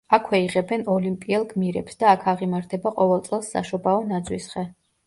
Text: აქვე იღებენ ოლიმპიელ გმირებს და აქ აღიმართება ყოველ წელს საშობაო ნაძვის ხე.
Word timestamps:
აქვე 0.17 0.37
იღებენ 0.43 0.85
ოლიმპიელ 0.93 1.45
გმირებს 1.51 2.01
და 2.01 2.09
აქ 2.15 2.27
აღიმართება 2.35 2.95
ყოველ 2.99 3.23
წელს 3.31 3.55
საშობაო 3.59 4.03
ნაძვის 4.15 4.55
ხე. 4.57 4.69